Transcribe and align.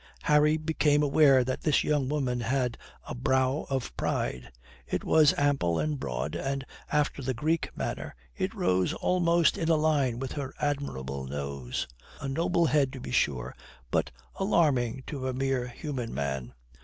Harry 0.23 0.57
became 0.57 1.03
aware 1.03 1.43
that 1.43 1.61
this 1.61 1.83
young 1.83 2.09
woman 2.09 2.39
had 2.39 2.75
a 3.07 3.13
brow 3.13 3.67
of 3.69 3.95
pride. 3.95 4.51
It 4.87 5.03
was 5.03 5.31
ample 5.37 5.77
and 5.77 5.99
broad 5.99 6.33
and, 6.35 6.65
after 6.91 7.21
the 7.21 7.35
Greek 7.35 7.69
manner, 7.77 8.15
it 8.35 8.55
rose 8.55 8.93
almost 8.95 9.59
in 9.59 9.69
a 9.69 9.75
line 9.75 10.17
with 10.17 10.31
her 10.31 10.55
admirable 10.59 11.25
nose. 11.25 11.87
A 12.19 12.27
noble 12.27 12.65
head, 12.65 12.91
to 12.93 12.99
be 12.99 13.11
sure, 13.11 13.55
but 13.91 14.09
alarming 14.33 15.03
to 15.05 15.27
a 15.27 15.35
mere 15.35 15.67
human 15.67 16.15
man. 16.15 16.55